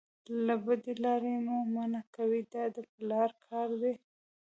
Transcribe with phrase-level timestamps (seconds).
[0.45, 3.93] له بدې لارې مو منع کوي دا د پلار کار دی.